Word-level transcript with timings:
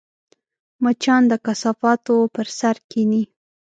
مچان 0.83 1.21
د 1.31 1.33
کثافاتو 1.45 2.15
پر 2.35 2.47
سر 2.59 2.75
کښېني 2.89 3.23